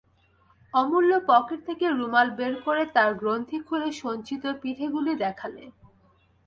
[0.73, 5.63] অমূল্য পকেট থেকে রুমাল বের করে তার গ্রন্থি খুলে সঞ্চিত পিঠেগুলি দেখালে।